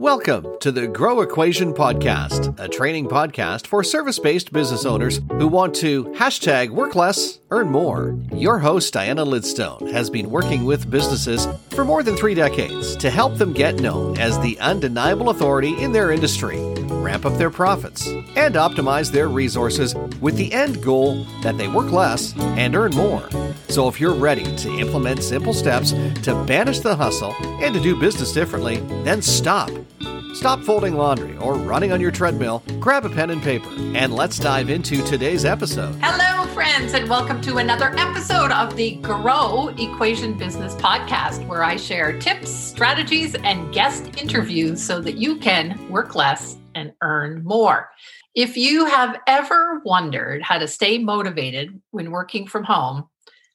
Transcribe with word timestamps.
Welcome 0.00 0.46
to 0.60 0.70
the 0.70 0.86
Grow 0.86 1.22
Equation 1.22 1.74
Podcast, 1.74 2.56
a 2.60 2.68
training 2.68 3.08
podcast 3.08 3.66
for 3.66 3.82
service 3.82 4.20
based 4.20 4.52
business 4.52 4.84
owners 4.84 5.20
who 5.28 5.48
want 5.48 5.74
to 5.76 6.04
hashtag 6.14 6.70
work 6.70 6.94
less, 6.94 7.40
earn 7.50 7.68
more. 7.68 8.16
Your 8.32 8.60
host, 8.60 8.92
Diana 8.94 9.26
Lidstone, 9.26 9.90
has 9.90 10.08
been 10.08 10.30
working 10.30 10.64
with 10.64 10.88
businesses 10.88 11.48
for 11.70 11.84
more 11.84 12.04
than 12.04 12.16
three 12.16 12.34
decades 12.34 12.94
to 12.94 13.10
help 13.10 13.38
them 13.38 13.52
get 13.52 13.80
known 13.80 14.16
as 14.18 14.38
the 14.38 14.56
undeniable 14.60 15.30
authority 15.30 15.76
in 15.82 15.90
their 15.90 16.12
industry, 16.12 16.58
ramp 17.08 17.24
up 17.24 17.38
their 17.38 17.50
profits, 17.50 18.06
and 18.36 18.54
optimize 18.54 19.10
their 19.10 19.28
resources 19.28 19.94
with 20.20 20.36
the 20.36 20.52
end 20.52 20.82
goal 20.82 21.24
that 21.42 21.56
they 21.56 21.66
work 21.66 21.90
less 21.90 22.36
and 22.38 22.76
earn 22.76 22.94
more. 22.94 23.26
So 23.68 23.88
if 23.88 23.98
you're 23.98 24.14
ready 24.14 24.44
to 24.56 24.78
implement 24.78 25.22
simple 25.22 25.54
steps 25.54 25.92
to 26.24 26.44
banish 26.46 26.80
the 26.80 26.94
hustle 26.94 27.34
and 27.64 27.74
to 27.74 27.80
do 27.80 27.98
business 27.98 28.32
differently, 28.32 28.76
then 29.04 29.22
stop 29.22 29.70
Stop 30.34 30.60
folding 30.60 30.94
laundry 30.94 31.36
or 31.38 31.54
running 31.54 31.90
on 31.90 32.00
your 32.00 32.10
treadmill, 32.12 32.62
grab 32.78 33.04
a 33.04 33.08
pen 33.08 33.30
and 33.30 33.42
paper, 33.42 33.68
and 33.96 34.14
let's 34.14 34.38
dive 34.38 34.70
into 34.70 35.02
today's 35.02 35.44
episode. 35.44 35.96
Hello, 36.00 36.46
friends, 36.52 36.94
and 36.94 37.08
welcome 37.08 37.40
to 37.40 37.56
another 37.56 37.92
episode 37.98 38.52
of 38.52 38.76
the 38.76 38.96
Grow 38.96 39.74
Equation 39.78 40.38
Business 40.38 40.74
Podcast, 40.76 41.44
where 41.48 41.64
I 41.64 41.76
share 41.76 42.16
tips, 42.20 42.50
strategies, 42.50 43.34
and 43.36 43.72
guest 43.74 44.20
interviews 44.20 44.80
so 44.80 45.00
that 45.00 45.16
you 45.16 45.38
can 45.38 45.88
work 45.88 46.14
less 46.14 46.57
and 46.78 46.92
earn 47.02 47.42
more. 47.44 47.90
If 48.34 48.56
you 48.56 48.86
have 48.86 49.18
ever 49.26 49.82
wondered 49.84 50.42
how 50.42 50.58
to 50.58 50.68
stay 50.68 50.98
motivated 50.98 51.80
when 51.90 52.10
working 52.10 52.46
from 52.46 52.64
home, 52.64 53.08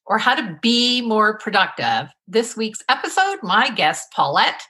or 0.06 0.18
how 0.18 0.36
to 0.36 0.60
be 0.62 1.02
more 1.02 1.38
productive, 1.38 2.10
this 2.28 2.58
week's 2.58 2.84
episode, 2.90 3.38
my 3.42 3.70
guest, 3.70 4.12
Paulette, 4.14 4.62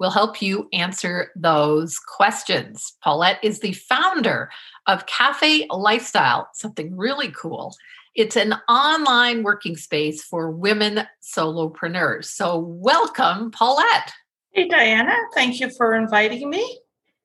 will 0.00 0.10
help 0.10 0.42
you 0.42 0.68
answer 0.72 1.30
those 1.36 1.98
questions. 1.98 2.94
Paulette 3.02 3.38
is 3.42 3.60
the 3.60 3.74
founder 3.74 4.50
of 4.86 5.06
Cafe 5.06 5.66
Lifestyle, 5.70 6.48
something 6.54 6.96
really 6.96 7.30
cool. 7.30 7.76
It's 8.16 8.36
an 8.36 8.54
online 8.68 9.44
working 9.44 9.76
space 9.76 10.24
for 10.24 10.50
women 10.50 11.06
solopreneurs. 11.22 12.24
So, 12.24 12.58
welcome, 12.58 13.52
Paulette. 13.52 14.12
Hey, 14.52 14.66
Diana. 14.66 15.14
Thank 15.34 15.60
you 15.60 15.70
for 15.70 15.94
inviting 15.94 16.50
me. 16.50 16.80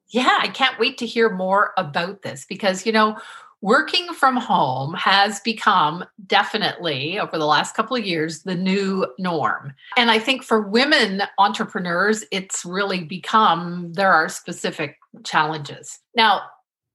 Yeah, 0.09 0.37
I 0.41 0.47
can't 0.47 0.79
wait 0.79 0.97
to 0.99 1.05
hear 1.05 1.29
more 1.29 1.73
about 1.77 2.21
this 2.21 2.45
because, 2.47 2.85
you 2.85 2.91
know, 2.91 3.17
working 3.61 4.13
from 4.13 4.37
home 4.37 4.93
has 4.93 5.39
become 5.39 6.05
definitely 6.27 7.19
over 7.19 7.37
the 7.37 7.45
last 7.45 7.75
couple 7.75 7.97
of 7.97 8.05
years 8.05 8.43
the 8.43 8.55
new 8.55 9.07
norm. 9.17 9.73
And 9.97 10.11
I 10.11 10.19
think 10.19 10.43
for 10.43 10.61
women 10.61 11.23
entrepreneurs, 11.39 12.23
it's 12.31 12.63
really 12.63 13.03
become 13.03 13.91
there 13.93 14.13
are 14.13 14.29
specific 14.29 14.97
challenges. 15.23 15.99
Now, 16.15 16.43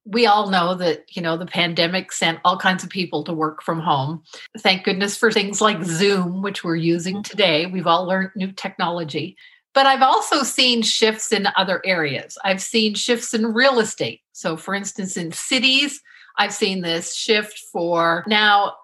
we 0.07 0.27
all 0.27 0.49
know 0.49 0.75
that 0.75 1.05
you 1.15 1.21
know 1.21 1.37
the 1.37 1.47
pandemic 1.47 2.13
sent 2.13 2.39
all 2.45 2.57
kinds 2.57 2.83
of 2.83 2.89
people 2.89 3.23
to 3.25 3.35
work 3.35 3.63
from 3.63 3.81
home 3.81 4.23
thank 4.59 4.83
goodness 4.83 5.17
for 5.17 5.31
things 5.31 5.61
like 5.61 5.85
zoom 5.85 6.41
which 6.41 6.65
we're 6.65 6.75
using 6.75 7.17
mm-hmm. 7.17 7.31
today 7.31 7.67
we've 7.67 7.87
all 7.87 8.07
learned 8.07 8.31
new 8.35 8.51
technology 8.51 9.37
but 9.81 9.87
I've 9.87 10.03
also 10.03 10.43
seen 10.43 10.83
shifts 10.83 11.33
in 11.33 11.49
other 11.57 11.81
areas. 11.87 12.37
I've 12.45 12.61
seen 12.61 12.95
shifts 12.95 13.33
in 13.33 13.47
real 13.47 13.81
estate. 13.81 14.21
So, 14.33 14.55
for 14.55 14.75
instance, 14.75 15.17
in 15.17 15.33
cities, 15.33 16.03
I've 16.37 16.53
seen 16.53 16.83
this 16.83 17.15
shift 17.15 17.59
for 17.73 18.23
now 18.27 18.75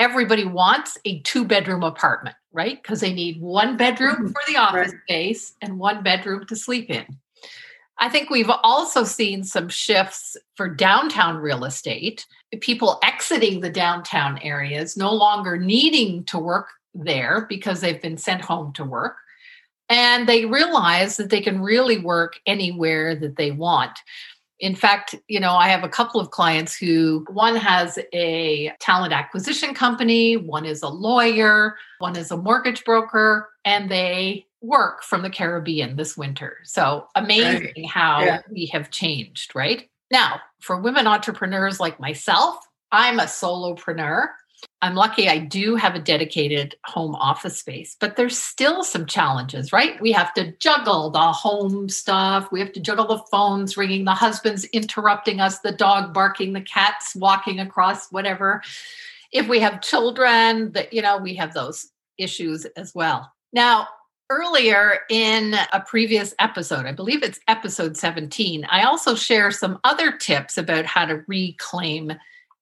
everybody 0.00 0.44
wants 0.44 0.98
a 1.04 1.20
two 1.20 1.44
bedroom 1.44 1.84
apartment, 1.84 2.34
right? 2.50 2.82
Because 2.82 2.98
they 2.98 3.12
need 3.12 3.40
one 3.40 3.76
bedroom 3.76 4.16
mm-hmm. 4.16 4.26
for 4.26 4.40
the 4.48 4.56
office 4.56 4.90
right. 4.90 5.02
space 5.04 5.54
and 5.62 5.78
one 5.78 6.02
bedroom 6.02 6.44
to 6.46 6.56
sleep 6.56 6.90
in. 6.90 7.06
I 7.98 8.08
think 8.08 8.28
we've 8.28 8.50
also 8.50 9.04
seen 9.04 9.44
some 9.44 9.68
shifts 9.68 10.36
for 10.56 10.68
downtown 10.68 11.36
real 11.36 11.64
estate, 11.64 12.26
people 12.60 12.98
exiting 13.04 13.60
the 13.60 13.70
downtown 13.70 14.36
areas, 14.38 14.96
no 14.96 15.14
longer 15.14 15.56
needing 15.58 16.24
to 16.24 16.40
work 16.40 16.70
there 16.92 17.46
because 17.48 17.80
they've 17.80 18.02
been 18.02 18.18
sent 18.18 18.40
home 18.40 18.72
to 18.72 18.82
work. 18.82 19.14
And 19.90 20.28
they 20.28 20.46
realize 20.46 21.16
that 21.16 21.30
they 21.30 21.40
can 21.40 21.60
really 21.60 21.98
work 21.98 22.40
anywhere 22.46 23.14
that 23.16 23.36
they 23.36 23.50
want. 23.50 23.98
In 24.60 24.74
fact, 24.74 25.14
you 25.26 25.40
know, 25.40 25.56
I 25.56 25.68
have 25.68 25.84
a 25.84 25.88
couple 25.88 26.20
of 26.20 26.30
clients 26.30 26.76
who 26.76 27.26
one 27.30 27.56
has 27.56 27.98
a 28.12 28.72
talent 28.78 29.12
acquisition 29.12 29.74
company, 29.74 30.36
one 30.36 30.64
is 30.64 30.82
a 30.82 30.88
lawyer, 30.88 31.76
one 31.98 32.16
is 32.16 32.30
a 32.30 32.36
mortgage 32.36 32.84
broker, 32.84 33.48
and 33.64 33.90
they 33.90 34.46
work 34.60 35.02
from 35.02 35.22
the 35.22 35.30
Caribbean 35.30 35.96
this 35.96 36.16
winter. 36.16 36.58
So 36.64 37.06
amazing 37.14 37.72
right. 37.76 37.86
how 37.86 38.20
yeah. 38.22 38.40
we 38.50 38.66
have 38.66 38.90
changed, 38.90 39.54
right? 39.54 39.88
Now, 40.10 40.40
for 40.60 40.80
women 40.80 41.06
entrepreneurs 41.06 41.80
like 41.80 41.98
myself, 41.98 42.56
I'm 42.92 43.18
a 43.18 43.24
solopreneur. 43.24 44.28
I'm 44.82 44.94
lucky 44.94 45.28
I 45.28 45.38
do 45.38 45.76
have 45.76 45.94
a 45.94 46.00
dedicated 46.00 46.74
home 46.84 47.14
office 47.14 47.58
space, 47.58 47.96
but 48.00 48.16
there's 48.16 48.38
still 48.38 48.82
some 48.82 49.06
challenges, 49.06 49.72
right? 49.72 50.00
We 50.00 50.12
have 50.12 50.32
to 50.34 50.52
juggle 50.58 51.10
the 51.10 51.32
home 51.32 51.88
stuff. 51.88 52.50
We 52.50 52.60
have 52.60 52.72
to 52.72 52.80
juggle 52.80 53.06
the 53.06 53.22
phones 53.30 53.76
ringing, 53.76 54.04
the 54.04 54.14
husband's 54.14 54.64
interrupting 54.66 55.40
us, 55.40 55.58
the 55.60 55.72
dog 55.72 56.14
barking, 56.14 56.52
the 56.52 56.62
cat's 56.62 57.14
walking 57.14 57.60
across, 57.60 58.10
whatever. 58.10 58.62
If 59.32 59.48
we 59.48 59.60
have 59.60 59.82
children, 59.82 60.72
that 60.72 60.92
you 60.92 61.02
know, 61.02 61.18
we 61.18 61.34
have 61.34 61.52
those 61.52 61.90
issues 62.16 62.64
as 62.76 62.94
well. 62.94 63.32
Now, 63.52 63.88
earlier 64.30 65.00
in 65.10 65.54
a 65.72 65.80
previous 65.80 66.34
episode, 66.38 66.86
I 66.86 66.92
believe 66.92 67.22
it's 67.22 67.40
episode 67.48 67.96
17, 67.96 68.64
I 68.70 68.84
also 68.84 69.14
share 69.14 69.50
some 69.50 69.78
other 69.84 70.12
tips 70.12 70.56
about 70.56 70.86
how 70.86 71.04
to 71.04 71.24
reclaim 71.26 72.12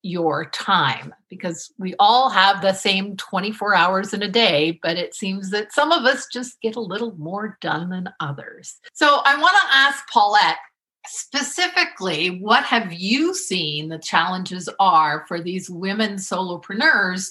your 0.03 0.49
time 0.51 1.15
because 1.29 1.73
we 1.79 1.95
all 1.99 2.31
have 2.31 2.63
the 2.63 2.73
same 2.73 3.17
24 3.17 3.75
hours 3.75 4.15
in 4.15 4.23
a 4.23 4.29
day, 4.29 4.79
but 4.83 4.97
it 4.97 5.15
seems 5.15 5.51
that 5.51 5.73
some 5.73 5.93
of 5.93 6.05
us 6.05 6.27
just 6.33 6.61
get 6.61 6.77
a 6.77 6.81
little 6.81 7.15
more 7.17 7.59
done 7.61 7.91
than 7.91 8.09
others. 8.21 8.79
So 8.93 9.21
I 9.25 9.37
want 9.37 9.57
to 9.63 9.77
ask 9.77 10.09
Paulette 10.09 10.59
specifically 11.07 12.41
what 12.41 12.65
have 12.65 12.93
you 12.93 13.35
seen 13.35 13.89
the 13.89 13.99
challenges 13.99 14.69
are 14.79 15.25
for 15.27 15.41
these 15.41 15.71
women 15.71 16.17
solopreneurs 16.17 17.31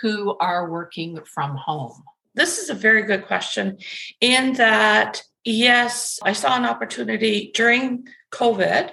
who 0.00 0.36
are 0.38 0.70
working 0.70 1.18
from 1.24 1.56
home? 1.56 2.02
This 2.34 2.58
is 2.58 2.68
a 2.70 2.74
very 2.74 3.02
good 3.02 3.26
question, 3.26 3.78
in 4.20 4.52
that, 4.54 5.22
yes, 5.44 6.20
I 6.22 6.34
saw 6.34 6.54
an 6.54 6.66
opportunity 6.66 7.50
during 7.54 8.06
COVID 8.30 8.92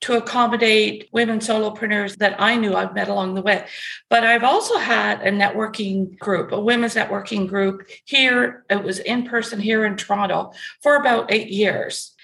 to 0.00 0.16
accommodate 0.16 1.08
women 1.12 1.38
solopreneurs 1.38 2.16
that 2.18 2.40
I 2.40 2.56
knew 2.56 2.74
I've 2.74 2.94
met 2.94 3.08
along 3.08 3.34
the 3.34 3.42
way. 3.42 3.66
But 4.10 4.24
I've 4.24 4.44
also 4.44 4.78
had 4.78 5.22
a 5.22 5.30
networking 5.30 6.18
group, 6.18 6.52
a 6.52 6.60
women's 6.60 6.94
networking 6.94 7.48
group 7.48 7.88
here. 8.04 8.64
It 8.68 8.82
was 8.82 8.98
in 8.98 9.24
person 9.24 9.60
here 9.60 9.84
in 9.84 9.96
Toronto 9.96 10.52
for 10.82 10.96
about 10.96 11.32
eight 11.32 11.48
years. 11.48 12.14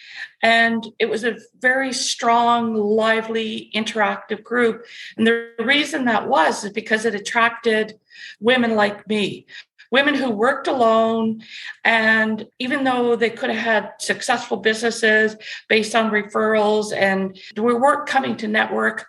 And 0.43 0.85
it 0.99 1.09
was 1.09 1.25
a 1.25 1.39
very 1.61 1.93
strong, 1.93 2.75
lively, 2.75 3.71
interactive 3.75 4.43
group. 4.43 4.85
And 5.17 5.27
the 5.27 5.51
reason 5.61 6.07
that 6.07 6.29
was 6.29 6.65
is 6.65 6.73
because 6.73 7.05
it 7.05 7.15
attracted 7.15 7.99
women 8.41 8.75
like 8.75 9.09
me 9.09 9.47
women 9.93 10.15
who 10.15 10.31
worked 10.31 10.67
alone. 10.67 11.43
And 11.85 12.47
even 12.59 12.83
though 12.83 13.15
they 13.15 13.31
could 13.31 13.51
have 13.51 13.63
had 13.63 13.91
successful 14.01 14.57
businesses 14.57 15.37
based 15.69 15.95
on 15.95 16.11
referrals 16.11 16.97
and 16.97 17.39
we 17.57 17.75
weren't 17.75 18.09
coming 18.09 18.37
to 18.39 18.49
network 18.49 19.07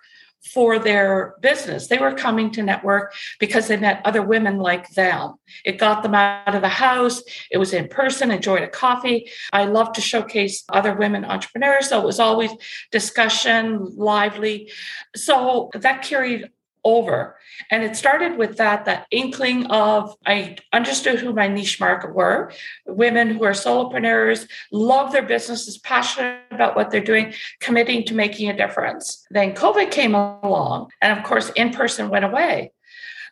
for 0.52 0.78
their 0.78 1.34
business. 1.40 1.86
They 1.86 1.96
were 1.96 2.12
coming 2.12 2.50
to 2.52 2.62
network 2.62 3.14
because 3.40 3.66
they 3.66 3.78
met 3.78 4.02
other 4.04 4.20
women 4.20 4.58
like 4.58 4.90
them. 4.90 5.36
It 5.64 5.78
got 5.78 6.02
them 6.02 6.14
out 6.14 6.54
of 6.54 6.60
the 6.60 6.68
house. 6.68 7.22
It 7.50 7.56
was 7.56 7.72
in 7.72 7.88
person, 7.88 8.30
enjoyed 8.30 8.62
a 8.62 8.68
coffee. 8.68 9.30
I 9.54 9.64
love 9.64 9.94
to 9.94 10.02
showcase 10.02 10.64
other 10.68 10.94
women 10.94 11.24
entrepreneurs. 11.24 11.88
So 11.88 12.00
it 12.00 12.04
was 12.04 12.20
always 12.20 12.50
discussion, 12.90 13.96
lively. 13.96 14.70
So 15.16 15.70
that 15.74 16.02
carried 16.02 16.50
over. 16.84 17.36
And 17.70 17.82
it 17.82 17.96
started 17.96 18.36
with 18.36 18.56
that, 18.58 18.84
that 18.84 19.06
inkling 19.10 19.66
of 19.66 20.14
I 20.26 20.56
understood 20.72 21.18
who 21.18 21.32
my 21.32 21.48
niche 21.48 21.80
market 21.80 22.14
were 22.14 22.52
women 22.86 23.30
who 23.30 23.44
are 23.44 23.52
solopreneurs, 23.52 24.46
love 24.70 25.12
their 25.12 25.22
businesses, 25.22 25.78
passionate 25.78 26.40
about 26.50 26.76
what 26.76 26.90
they're 26.90 27.00
doing, 27.02 27.32
committing 27.60 28.04
to 28.04 28.14
making 28.14 28.50
a 28.50 28.56
difference. 28.56 29.26
Then 29.30 29.54
COVID 29.54 29.90
came 29.90 30.14
along, 30.14 30.90
and 31.00 31.18
of 31.18 31.24
course, 31.24 31.50
in 31.50 31.70
person 31.70 32.10
went 32.10 32.24
away. 32.24 32.72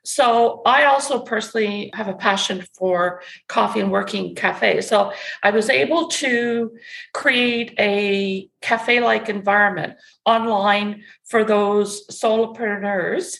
So 0.04 0.62
I 0.66 0.84
also 0.84 1.20
personally 1.20 1.90
have 1.94 2.08
a 2.08 2.14
passion 2.14 2.64
for 2.74 3.22
coffee 3.48 3.80
and 3.80 3.92
working 3.92 4.34
cafes. 4.34 4.88
So 4.88 5.12
I 5.42 5.50
was 5.50 5.70
able 5.70 6.08
to 6.08 6.72
create 7.14 7.74
a 7.78 8.48
cafe-like 8.60 9.28
environment 9.28 9.94
online 10.26 11.04
for 11.24 11.44
those 11.44 12.06
solopreneurs 12.08 13.36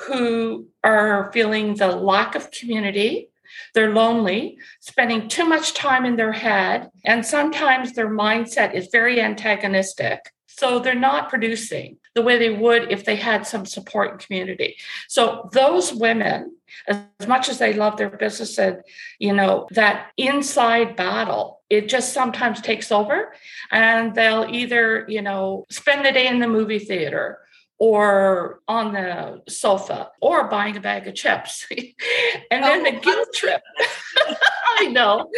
who 0.00 0.66
are 0.82 1.30
feeling 1.32 1.74
the 1.74 1.88
lack 1.88 2.34
of 2.34 2.50
community, 2.50 3.28
they're 3.74 3.94
lonely, 3.94 4.58
spending 4.80 5.28
too 5.28 5.44
much 5.44 5.74
time 5.74 6.04
in 6.06 6.16
their 6.16 6.32
head, 6.32 6.90
and 7.04 7.24
sometimes 7.24 7.92
their 7.92 8.08
mindset 8.08 8.74
is 8.74 8.88
very 8.90 9.20
antagonistic. 9.20 10.20
So 10.46 10.78
they're 10.78 10.94
not 10.94 11.28
producing 11.28 11.98
the 12.14 12.22
way 12.22 12.38
they 12.38 12.50
would 12.50 12.90
if 12.90 13.04
they 13.04 13.16
had 13.16 13.46
some 13.46 13.64
support 13.64 14.10
and 14.10 14.20
community. 14.20 14.76
So 15.08 15.48
those 15.52 15.92
women, 15.92 16.56
as 16.88 17.28
much 17.28 17.48
as 17.48 17.58
they 17.58 17.72
love 17.72 17.96
their 17.96 18.10
business 18.10 18.58
and 18.58 18.82
you 19.18 19.32
know, 19.32 19.68
that 19.72 20.10
inside 20.16 20.96
battle, 20.96 21.60
it 21.70 21.88
just 21.88 22.12
sometimes 22.12 22.60
takes 22.60 22.90
over 22.90 23.32
and 23.70 24.14
they'll 24.14 24.46
either, 24.50 25.06
you 25.08 25.22
know, 25.22 25.66
spend 25.70 26.04
the 26.04 26.12
day 26.12 26.26
in 26.26 26.40
the 26.40 26.48
movie 26.48 26.80
theater 26.80 27.38
or 27.80 28.60
on 28.68 28.92
the 28.92 29.40
sofa 29.48 30.10
or 30.20 30.48
buying 30.48 30.76
a 30.76 30.80
bag 30.80 31.08
of 31.08 31.14
chips. 31.14 31.66
and 32.50 32.62
then 32.62 32.82
the 32.82 32.94
oh, 32.94 33.00
guilt 33.00 33.28
trip. 33.34 33.62
I 34.78 34.86
know. 34.86 35.30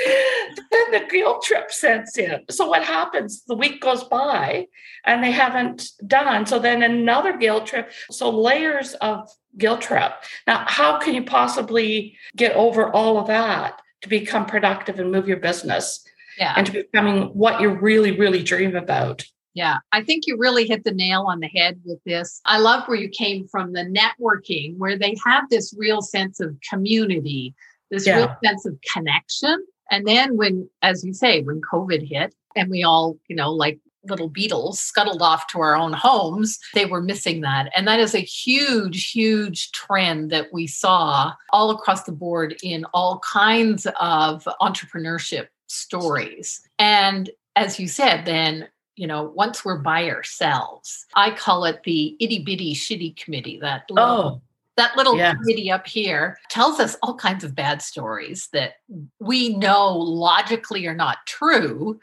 Then 0.70 0.90
the 0.90 1.06
guilt 1.08 1.44
trip 1.44 1.70
sets 1.70 2.18
in. 2.18 2.40
So 2.50 2.66
what 2.66 2.82
happens? 2.82 3.44
The 3.44 3.54
week 3.54 3.80
goes 3.80 4.02
by 4.04 4.66
and 5.04 5.22
they 5.22 5.30
haven't 5.30 5.90
done. 6.04 6.44
So 6.46 6.58
then 6.58 6.82
another 6.82 7.36
guilt 7.36 7.66
trip. 7.66 7.92
So 8.10 8.28
layers 8.28 8.94
of 8.94 9.30
guilt 9.56 9.80
trip. 9.80 10.12
Now, 10.48 10.64
how 10.66 10.98
can 10.98 11.14
you 11.14 11.22
possibly 11.22 12.16
get 12.34 12.56
over 12.56 12.90
all 12.90 13.18
of 13.18 13.28
that 13.28 13.80
to 14.02 14.08
become 14.08 14.46
productive 14.46 14.98
and 14.98 15.12
move 15.12 15.28
your 15.28 15.38
business? 15.38 16.04
Yeah. 16.36 16.54
And 16.56 16.66
to 16.66 16.72
becoming 16.72 17.26
what 17.34 17.60
you 17.60 17.70
really, 17.70 18.18
really 18.18 18.42
dream 18.42 18.74
about. 18.74 19.24
Yeah, 19.54 19.78
I 19.92 20.02
think 20.02 20.26
you 20.26 20.38
really 20.38 20.66
hit 20.66 20.84
the 20.84 20.92
nail 20.92 21.26
on 21.28 21.40
the 21.40 21.48
head 21.48 21.80
with 21.84 22.02
this. 22.04 22.40
I 22.46 22.58
love 22.58 22.88
where 22.88 22.98
you 22.98 23.08
came 23.08 23.46
from 23.46 23.72
the 23.72 23.84
networking, 23.84 24.78
where 24.78 24.98
they 24.98 25.14
have 25.24 25.48
this 25.50 25.74
real 25.76 26.00
sense 26.00 26.40
of 26.40 26.56
community, 26.68 27.54
this 27.90 28.06
yeah. 28.06 28.16
real 28.16 28.36
sense 28.42 28.64
of 28.64 28.78
connection. 28.92 29.62
And 29.90 30.06
then 30.06 30.38
when, 30.38 30.70
as 30.80 31.04
you 31.04 31.12
say, 31.12 31.42
when 31.42 31.60
COVID 31.60 32.08
hit 32.08 32.34
and 32.56 32.70
we 32.70 32.82
all, 32.82 33.18
you 33.28 33.36
know, 33.36 33.52
like 33.52 33.78
little 34.04 34.28
beetles 34.28 34.80
scuttled 34.80 35.22
off 35.22 35.46
to 35.48 35.60
our 35.60 35.76
own 35.76 35.92
homes, 35.92 36.58
they 36.74 36.86
were 36.86 37.02
missing 37.02 37.42
that. 37.42 37.70
And 37.76 37.86
that 37.86 38.00
is 38.00 38.14
a 38.14 38.20
huge, 38.20 39.10
huge 39.10 39.70
trend 39.72 40.30
that 40.30 40.52
we 40.52 40.66
saw 40.66 41.32
all 41.50 41.70
across 41.70 42.04
the 42.04 42.12
board 42.12 42.56
in 42.62 42.84
all 42.94 43.20
kinds 43.20 43.86
of 44.00 44.48
entrepreneurship 44.60 45.48
stories. 45.66 46.60
And 46.78 47.30
as 47.54 47.78
you 47.78 47.86
said, 47.86 48.24
then 48.24 48.68
you 48.96 49.06
know, 49.06 49.24
once 49.34 49.64
we're 49.64 49.78
by 49.78 50.10
ourselves, 50.10 51.06
I 51.14 51.30
call 51.30 51.64
it 51.64 51.82
the 51.84 52.16
itty 52.20 52.40
bitty 52.40 52.74
shitty 52.74 53.16
committee. 53.16 53.58
That 53.60 53.84
little, 53.90 54.10
oh, 54.10 54.42
that 54.76 54.96
little 54.96 55.16
yes. 55.16 55.36
committee 55.36 55.70
up 55.70 55.86
here 55.86 56.38
tells 56.50 56.80
us 56.80 56.96
all 57.02 57.14
kinds 57.14 57.44
of 57.44 57.54
bad 57.54 57.82
stories 57.82 58.48
that 58.52 58.74
we 59.18 59.56
know 59.56 59.96
logically 59.96 60.86
are 60.86 60.94
not 60.94 61.18
true, 61.26 62.00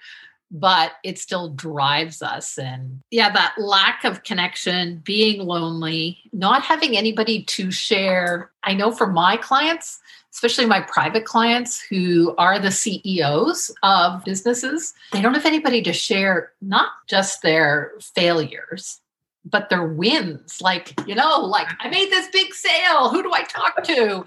but 0.51 0.93
it 1.03 1.19
still 1.19 1.49
drives 1.49 2.21
us. 2.21 2.57
And 2.57 3.01
yeah, 3.11 3.31
that 3.31 3.55
lack 3.57 4.03
of 4.03 4.23
connection, 4.23 5.01
being 5.05 5.45
lonely, 5.45 6.17
not 6.33 6.63
having 6.63 6.97
anybody 6.97 7.43
to 7.43 7.71
share. 7.71 8.51
I 8.63 8.73
know 8.73 8.91
for 8.91 9.07
my 9.07 9.37
clients, 9.37 9.99
especially 10.39 10.65
my 10.65 10.79
private 10.79 11.25
clients 11.25 11.81
who 11.81 12.33
are 12.37 12.59
the 12.59 12.71
CEOs 12.71 13.75
of 13.83 14.23
businesses, 14.23 14.93
they 15.11 15.21
don't 15.21 15.33
have 15.33 15.45
anybody 15.45 15.81
to 15.81 15.91
share 15.91 16.53
not 16.61 16.91
just 17.07 17.41
their 17.41 17.91
failures, 18.15 19.01
but 19.43 19.69
their 19.69 19.83
wins. 19.83 20.61
Like, 20.61 20.93
you 21.05 21.13
know, 21.13 21.41
like 21.41 21.67
I 21.81 21.89
made 21.89 22.09
this 22.09 22.29
big 22.31 22.53
sale. 22.53 23.09
Who 23.09 23.21
do 23.21 23.33
I 23.33 23.43
talk 23.43 23.83
to? 23.83 24.23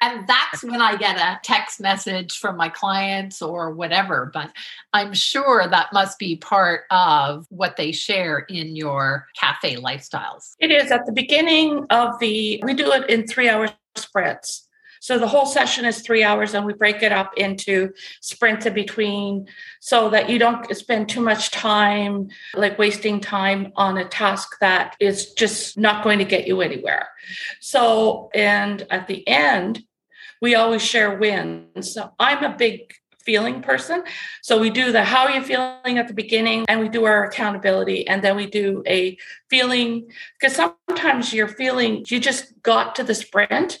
And 0.00 0.26
that's 0.26 0.64
when 0.64 0.80
I 0.80 0.96
get 0.96 1.18
a 1.18 1.38
text 1.42 1.78
message 1.78 2.38
from 2.38 2.56
my 2.56 2.70
clients 2.70 3.42
or 3.42 3.70
whatever. 3.70 4.30
But 4.32 4.50
I'm 4.94 5.12
sure 5.12 5.68
that 5.68 5.92
must 5.92 6.18
be 6.18 6.36
part 6.36 6.84
of 6.90 7.44
what 7.50 7.76
they 7.76 7.92
share 7.92 8.38
in 8.38 8.76
your 8.76 9.26
cafe 9.38 9.76
lifestyles. 9.76 10.54
It 10.58 10.70
is 10.70 10.90
at 10.90 11.04
the 11.04 11.12
beginning 11.12 11.84
of 11.90 12.18
the, 12.18 12.62
we 12.64 12.72
do 12.72 12.90
it 12.92 13.10
in 13.10 13.26
three 13.26 13.50
hour 13.50 13.68
sprints. 13.94 14.66
So 15.00 15.18
the 15.18 15.26
whole 15.26 15.46
session 15.46 15.86
is 15.86 16.02
three 16.02 16.22
hours 16.22 16.54
and 16.54 16.64
we 16.64 16.74
break 16.74 17.02
it 17.02 17.10
up 17.10 17.32
into 17.36 17.92
sprints 18.20 18.66
in 18.66 18.74
between 18.74 19.48
so 19.80 20.10
that 20.10 20.28
you 20.28 20.38
don't 20.38 20.76
spend 20.76 21.08
too 21.08 21.22
much 21.22 21.50
time, 21.50 22.28
like 22.54 22.78
wasting 22.78 23.18
time 23.20 23.72
on 23.76 23.96
a 23.96 24.04
task 24.04 24.58
that 24.60 24.96
is 25.00 25.32
just 25.32 25.78
not 25.78 26.04
going 26.04 26.18
to 26.18 26.24
get 26.24 26.46
you 26.46 26.60
anywhere. 26.60 27.08
So, 27.60 28.30
and 28.34 28.86
at 28.90 29.08
the 29.08 29.26
end, 29.26 29.82
we 30.42 30.54
always 30.54 30.82
share 30.82 31.18
wins. 31.18 31.92
So 31.94 32.12
I'm 32.18 32.44
a 32.44 32.54
big 32.54 32.92
feeling 33.24 33.62
person. 33.62 34.02
So 34.42 34.58
we 34.58 34.70
do 34.70 34.92
the 34.92 35.04
how 35.04 35.24
are 35.24 35.30
you 35.30 35.42
feeling 35.42 35.98
at 35.98 36.08
the 36.08 36.14
beginning 36.14 36.64
and 36.68 36.80
we 36.80 36.88
do 36.88 37.04
our 37.04 37.24
accountability 37.24 38.06
and 38.06 38.22
then 38.22 38.36
we 38.36 38.46
do 38.46 38.82
a 38.86 39.16
feeling 39.48 40.10
because 40.38 40.56
sometimes 40.56 41.32
you're 41.32 41.48
feeling 41.48 42.04
you 42.08 42.18
just 42.18 42.60
got 42.62 42.94
to 42.96 43.04
the 43.04 43.14
sprint 43.14 43.78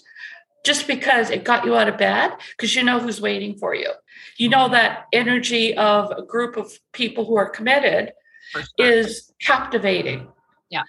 just 0.64 0.86
because 0.86 1.30
it 1.30 1.44
got 1.44 1.64
you 1.64 1.76
out 1.76 1.88
of 1.88 1.98
bed 1.98 2.32
because 2.56 2.74
you 2.74 2.82
know 2.84 2.98
who's 2.98 3.20
waiting 3.20 3.56
for 3.56 3.74
you. 3.74 3.90
You 4.36 4.48
know 4.48 4.64
mm-hmm. 4.64 4.72
that 4.72 5.06
energy 5.12 5.76
of 5.76 6.10
a 6.10 6.22
group 6.22 6.56
of 6.56 6.72
people 6.92 7.24
who 7.24 7.36
are 7.36 7.48
committed 7.48 8.12
sure. 8.52 8.62
is 8.78 9.32
captivating. 9.40 10.28
Yeah. 10.70 10.82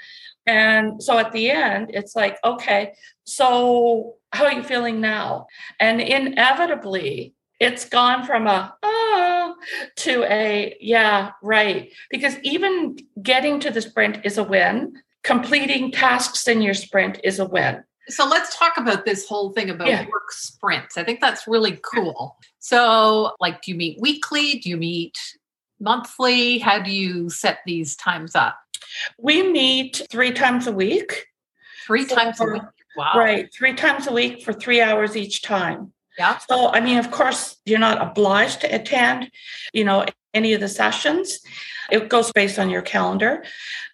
And 0.46 1.02
so 1.02 1.18
at 1.18 1.32
the 1.32 1.52
end, 1.52 1.92
it's 1.94 2.16
like, 2.16 2.38
okay, 2.44 2.94
so 3.24 4.16
how 4.32 4.46
are 4.46 4.54
you 4.54 4.64
feeling 4.64 5.02
now? 5.02 5.48
And 5.80 6.02
inevitably, 6.02 7.34
it's 7.60 7.88
gone 7.88 8.26
from 8.26 8.48
a 8.48 8.74
ah 8.84 9.54
to 9.98 10.24
a 10.24 10.76
yeah, 10.80 11.32
right. 11.44 11.92
Because 12.10 12.38
even 12.40 12.98
getting 13.22 13.60
to 13.60 13.70
the 13.70 13.82
sprint 13.82 14.26
is 14.26 14.38
a 14.38 14.44
win. 14.44 14.94
Completing 15.24 15.92
tasks 15.92 16.48
in 16.48 16.64
your 16.64 16.74
sprint 16.74 17.20
is 17.24 17.38
a 17.38 17.46
win. 17.46 17.84
So 18.12 18.28
let's 18.28 18.58
talk 18.58 18.74
about 18.78 19.06
this 19.06 19.28
whole 19.28 19.52
thing 19.52 19.70
about 19.70 19.88
yeah. 19.88 20.02
work 20.02 20.32
sprints. 20.32 20.98
I 20.98 21.04
think 21.04 21.22
that's 21.22 21.48
really 21.48 21.80
cool. 21.84 22.38
So, 22.60 23.34
like, 23.40 23.62
do 23.62 23.72
you 23.72 23.78
meet 23.78 24.00
weekly? 24.00 24.60
Do 24.60 24.70
you 24.70 24.78
meet 24.78 25.18
monthly? 25.80 26.60
How 26.60 26.80
do 26.80 26.92
you 26.92 27.30
set 27.30 27.60
these 27.66 27.96
times 27.96 28.36
up? 28.36 28.58
We 29.18 29.52
meet 29.52 30.02
three 30.12 30.32
times 30.32 30.68
a 30.68 30.72
week. 30.72 31.28
Three 31.88 32.06
so 32.06 32.16
times 32.16 32.38
for, 32.38 32.52
a 32.52 32.54
week. 32.54 32.64
Wow. 32.96 33.14
Right. 33.16 33.50
Three 33.54 33.74
times 33.74 34.08
a 34.08 34.14
week 34.14 34.44
for 34.44 34.54
three 34.54 34.82
hours 34.82 35.16
each 35.16 35.42
time. 35.42 35.94
Yeah. 36.18 36.38
So, 36.38 36.72
I 36.72 36.82
mean, 36.82 36.98
of 36.98 37.10
course, 37.10 37.58
you're 37.66 37.80
not 37.80 38.02
obliged 38.02 38.62
to 38.62 38.76
attend, 38.76 39.32
you 39.74 39.86
know, 39.86 40.06
any 40.34 40.54
of 40.54 40.62
the 40.62 40.68
sessions. 40.68 41.40
It 41.92 42.10
goes 42.10 42.32
based 42.32 42.60
on 42.60 42.70
your 42.70 42.82
calendar 42.82 43.44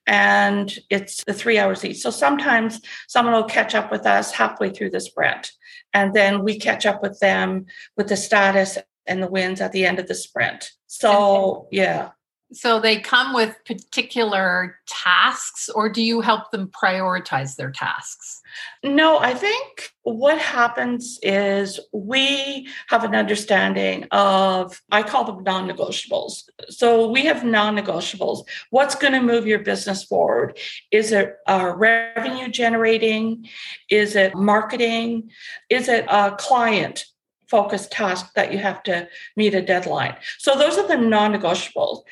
and 0.07 0.73
it's 0.89 1.23
the 1.25 1.33
three 1.33 1.59
hours 1.59 1.83
each. 1.83 1.99
So 1.99 2.09
sometimes 2.09 2.81
someone 3.07 3.35
will 3.35 3.43
catch 3.43 3.75
up 3.75 3.91
with 3.91 4.05
us 4.05 4.31
halfway 4.31 4.69
through 4.69 4.91
the 4.91 5.01
sprint, 5.01 5.51
and 5.93 6.13
then 6.13 6.43
we 6.43 6.57
catch 6.57 6.85
up 6.85 7.01
with 7.01 7.19
them 7.19 7.65
with 7.97 8.07
the 8.07 8.15
status 8.15 8.77
and 9.05 9.21
the 9.21 9.27
wins 9.27 9.61
at 9.61 9.73
the 9.73 9.85
end 9.85 9.99
of 9.99 10.07
the 10.07 10.15
sprint. 10.15 10.71
So, 10.87 11.67
yeah. 11.71 12.11
So 12.53 12.79
they 12.79 12.99
come 13.01 13.33
with 13.33 13.55
particular 13.65 14.79
tasks, 14.87 15.67
or 15.67 15.89
do 15.89 16.01
you 16.01 16.21
help 16.21 16.51
them 16.51 16.69
prioritize 16.69 17.57
their 17.57 17.71
tasks? 17.71 18.41
No, 18.83 19.19
I 19.19 19.33
think 19.33 19.91
what 20.03 20.37
happens 20.37 21.19
is 21.21 21.77
we 21.91 22.69
have 22.87 23.03
an 23.03 23.15
understanding 23.15 24.05
of, 24.11 24.81
I 24.91 25.03
call 25.03 25.25
them 25.25 25.43
non 25.43 25.69
negotiables. 25.69 26.43
So 26.69 27.09
we 27.09 27.25
have 27.25 27.43
non 27.43 27.75
negotiables. 27.75 28.45
What's 28.69 28.95
going 28.95 29.13
to 29.13 29.21
move 29.21 29.45
your 29.45 29.59
business 29.59 30.05
forward? 30.05 30.57
Is 30.89 31.11
it 31.11 31.35
uh, 31.47 31.73
revenue 31.75 32.47
generating? 32.47 33.49
Is 33.89 34.15
it 34.15 34.35
marketing? 34.35 35.31
Is 35.69 35.89
it 35.89 36.05
a 36.07 36.31
client? 36.37 37.05
focused 37.47 37.91
task 37.91 38.33
that 38.33 38.51
you 38.51 38.59
have 38.59 38.83
to 38.83 39.07
meet 39.35 39.55
a 39.55 39.61
deadline. 39.61 40.15
So 40.37 40.57
those 40.57 40.77
are 40.77 40.87
the 40.87 40.97
non-negotiables. 40.97 42.03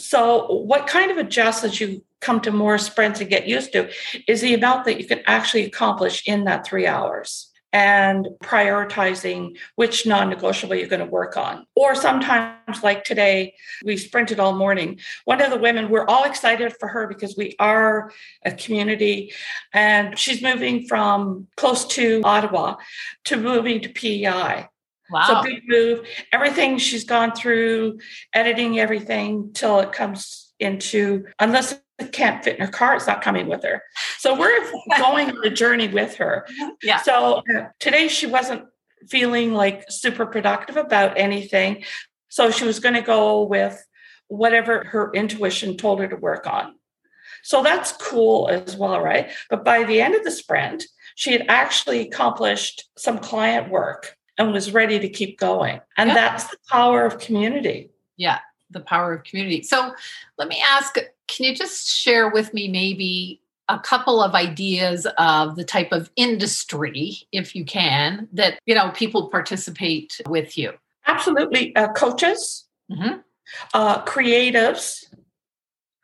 So, 0.00 0.46
what 0.46 0.86
kind 0.86 1.10
of 1.10 1.18
adjusts 1.18 1.64
as 1.64 1.80
you 1.80 2.04
come 2.20 2.40
to 2.42 2.50
more 2.50 2.78
sprints 2.78 3.20
and 3.20 3.30
get 3.30 3.48
used 3.48 3.72
to 3.72 3.90
is 4.26 4.40
the 4.40 4.54
amount 4.54 4.84
that 4.84 5.00
you 5.00 5.06
can 5.06 5.20
actually 5.26 5.64
accomplish 5.64 6.22
in 6.26 6.44
that 6.44 6.66
three 6.66 6.86
hours 6.86 7.50
and 7.72 8.26
prioritizing 8.42 9.56
which 9.76 10.06
non 10.06 10.28
negotiable 10.28 10.74
you're 10.74 10.88
going 10.88 11.00
to 11.00 11.06
work 11.06 11.36
on. 11.36 11.66
Or 11.74 11.94
sometimes, 11.94 12.82
like 12.82 13.04
today, 13.04 13.54
we 13.84 13.96
sprinted 13.96 14.40
all 14.40 14.56
morning. 14.56 14.98
One 15.24 15.40
of 15.40 15.50
the 15.50 15.58
women, 15.58 15.88
we're 15.88 16.06
all 16.06 16.24
excited 16.24 16.74
for 16.78 16.88
her 16.88 17.06
because 17.06 17.36
we 17.36 17.54
are 17.58 18.12
a 18.44 18.52
community 18.52 19.32
and 19.72 20.18
she's 20.18 20.42
moving 20.42 20.86
from 20.86 21.46
close 21.56 21.86
to 21.88 22.22
Ottawa 22.24 22.76
to 23.24 23.36
moving 23.36 23.80
to 23.82 23.88
PEI. 23.88 24.68
Wow. 25.10 25.26
So 25.26 25.42
big 25.42 25.62
move. 25.66 26.06
Everything 26.32 26.78
she's 26.78 27.04
gone 27.04 27.32
through, 27.32 27.98
editing 28.32 28.78
everything 28.78 29.52
till 29.52 29.80
it 29.80 29.92
comes 29.92 30.52
into, 30.58 31.26
unless 31.38 31.72
it 31.98 32.12
can't 32.12 32.42
fit 32.42 32.58
in 32.58 32.66
her 32.66 32.72
car, 32.72 32.94
it's 32.94 33.06
not 33.06 33.22
coming 33.22 33.46
with 33.48 33.62
her. 33.64 33.82
So 34.18 34.38
we're 34.38 34.64
going 34.98 35.30
on 35.30 35.46
a 35.46 35.50
journey 35.50 35.88
with 35.88 36.16
her. 36.16 36.46
Yeah. 36.82 37.00
So 37.02 37.42
uh, 37.54 37.68
today 37.78 38.08
she 38.08 38.26
wasn't 38.26 38.64
feeling 39.08 39.54
like 39.54 39.84
super 39.88 40.26
productive 40.26 40.76
about 40.76 41.18
anything. 41.18 41.84
So 42.28 42.50
she 42.50 42.64
was 42.64 42.80
going 42.80 42.94
to 42.94 43.02
go 43.02 43.42
with 43.42 43.82
whatever 44.28 44.84
her 44.84 45.10
intuition 45.12 45.76
told 45.76 46.00
her 46.00 46.08
to 46.08 46.16
work 46.16 46.46
on. 46.46 46.74
So 47.42 47.62
that's 47.62 47.92
cool 47.92 48.48
as 48.48 48.76
well, 48.76 49.00
right? 49.00 49.30
But 49.48 49.64
by 49.64 49.84
the 49.84 50.00
end 50.00 50.14
of 50.14 50.24
the 50.24 50.30
sprint, 50.30 50.84
she 51.14 51.32
had 51.32 51.46
actually 51.48 52.00
accomplished 52.00 52.88
some 52.96 53.18
client 53.18 53.70
work 53.70 54.16
and 54.40 54.54
was 54.54 54.72
ready 54.72 54.98
to 54.98 55.08
keep 55.08 55.38
going. 55.38 55.80
And 55.98 56.08
yeah. 56.08 56.14
that's 56.14 56.44
the 56.44 56.56
power 56.70 57.04
of 57.04 57.18
community. 57.18 57.90
Yeah, 58.16 58.38
the 58.70 58.80
power 58.80 59.12
of 59.12 59.24
community. 59.24 59.62
So 59.62 59.94
let 60.38 60.48
me 60.48 60.62
ask 60.66 60.94
can 60.94 61.46
you 61.46 61.54
just 61.54 61.88
share 61.88 62.28
with 62.28 62.52
me 62.54 62.66
maybe 62.66 63.40
a 63.68 63.78
couple 63.78 64.20
of 64.20 64.34
ideas 64.34 65.06
of 65.16 65.54
the 65.54 65.62
type 65.62 65.92
of 65.92 66.10
industry, 66.16 67.18
if 67.30 67.54
you 67.54 67.64
can, 67.64 68.28
that 68.32 68.58
you 68.64 68.74
know 68.74 68.90
people 68.90 69.28
participate 69.28 70.20
with 70.26 70.56
you? 70.56 70.72
Absolutely, 71.06 71.76
uh, 71.76 71.92
coaches, 71.92 72.66
mm-hmm. 72.90 73.18
uh, 73.74 74.02
creatives, 74.04 75.04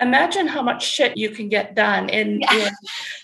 Imagine 0.00 0.46
how 0.46 0.62
much 0.62 0.86
shit 0.86 1.16
you 1.16 1.30
can 1.30 1.48
get 1.48 1.74
done 1.74 2.08
in, 2.08 2.40
yeah. 2.40 2.68
in 2.68 2.72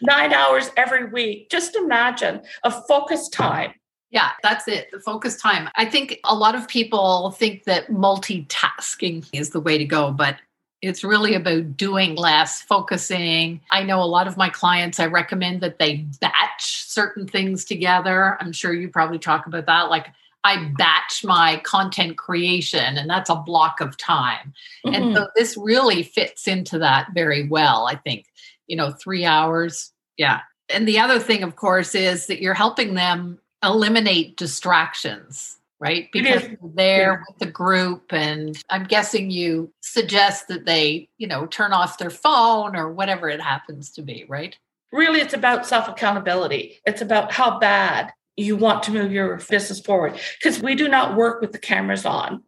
nine 0.02 0.32
hours 0.32 0.70
every 0.76 1.06
week. 1.06 1.48
Just 1.48 1.76
imagine 1.76 2.42
a 2.64 2.70
focus 2.70 3.28
time. 3.28 3.72
Yeah, 4.10 4.30
that's 4.42 4.68
it. 4.68 4.90
The 4.92 5.00
focus 5.00 5.40
time. 5.40 5.68
I 5.76 5.84
think 5.84 6.18
a 6.24 6.34
lot 6.34 6.54
of 6.54 6.68
people 6.68 7.30
think 7.32 7.64
that 7.64 7.88
multitasking 7.88 9.28
is 9.32 9.50
the 9.50 9.60
way 9.60 9.78
to 9.78 9.84
go, 9.84 10.12
but 10.12 10.36
it's 10.84 11.02
really 11.02 11.34
about 11.34 11.76
doing 11.76 12.14
less, 12.14 12.62
focusing. 12.62 13.60
I 13.70 13.82
know 13.82 14.02
a 14.02 14.04
lot 14.04 14.28
of 14.28 14.36
my 14.36 14.48
clients, 14.48 15.00
I 15.00 15.06
recommend 15.06 15.60
that 15.62 15.78
they 15.78 16.06
batch 16.20 16.84
certain 16.86 17.26
things 17.26 17.64
together. 17.64 18.36
I'm 18.40 18.52
sure 18.52 18.72
you 18.72 18.88
probably 18.88 19.18
talk 19.18 19.46
about 19.46 19.66
that. 19.66 19.90
Like, 19.90 20.08
I 20.44 20.70
batch 20.76 21.24
my 21.24 21.60
content 21.64 22.18
creation, 22.18 22.98
and 22.98 23.08
that's 23.08 23.30
a 23.30 23.34
block 23.34 23.80
of 23.80 23.96
time. 23.96 24.52
Mm-hmm. 24.84 24.94
And 24.94 25.16
so 25.16 25.28
this 25.34 25.56
really 25.56 26.02
fits 26.02 26.46
into 26.46 26.78
that 26.80 27.08
very 27.14 27.48
well, 27.48 27.86
I 27.86 27.96
think. 27.96 28.26
You 28.66 28.76
know, 28.76 28.92
three 28.92 29.24
hours. 29.24 29.90
Yeah. 30.16 30.40
And 30.68 30.86
the 30.86 30.98
other 30.98 31.18
thing, 31.18 31.42
of 31.42 31.56
course, 31.56 31.94
is 31.94 32.26
that 32.26 32.40
you're 32.40 32.54
helping 32.54 32.94
them 32.94 33.38
eliminate 33.62 34.36
distractions 34.36 35.56
right? 35.84 36.08
Because 36.12 36.44
they're 36.74 37.12
yeah. 37.12 37.22
with 37.28 37.38
the 37.40 37.52
group, 37.52 38.10
and 38.10 38.58
I'm 38.70 38.84
guessing 38.84 39.30
you 39.30 39.70
suggest 39.82 40.48
that 40.48 40.64
they, 40.64 41.10
you 41.18 41.26
know, 41.26 41.44
turn 41.44 41.74
off 41.74 41.98
their 41.98 42.08
phone 42.08 42.74
or 42.74 42.90
whatever 42.90 43.28
it 43.28 43.40
happens 43.40 43.90
to 43.92 44.02
be, 44.02 44.24
right? 44.26 44.56
Really, 44.92 45.20
it's 45.20 45.34
about 45.34 45.66
self 45.66 45.86
accountability. 45.86 46.80
It's 46.86 47.02
about 47.02 47.32
how 47.32 47.58
bad 47.58 48.14
you 48.34 48.56
want 48.56 48.82
to 48.84 48.92
move 48.92 49.12
your 49.12 49.36
business 49.50 49.78
forward 49.78 50.18
because 50.38 50.62
we 50.62 50.74
do 50.74 50.88
not 50.88 51.16
work 51.16 51.42
with 51.42 51.52
the 51.52 51.58
cameras 51.58 52.06
on. 52.06 52.42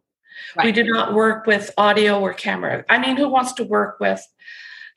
Right. 0.55 0.65
We 0.65 0.71
do 0.71 0.83
not 0.85 1.13
work 1.13 1.45
with 1.45 1.69
audio 1.77 2.19
or 2.19 2.33
camera. 2.33 2.85
I 2.89 2.97
mean, 2.97 3.17
who 3.17 3.29
wants 3.29 3.53
to 3.53 3.63
work 3.63 3.99
with 3.99 4.25